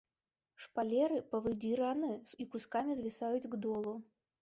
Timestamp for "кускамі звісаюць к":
2.57-3.65